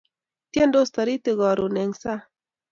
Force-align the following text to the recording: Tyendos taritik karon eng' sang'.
Tyendos 0.51 0.89
taritik 0.93 1.37
karon 1.39 1.75
eng' 1.81 1.97
sang'. 2.01 2.25